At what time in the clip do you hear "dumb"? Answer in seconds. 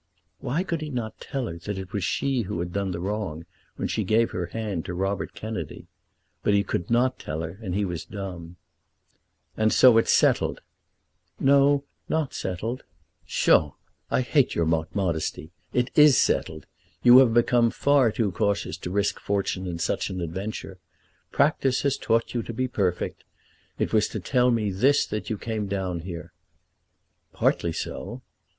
8.05-8.55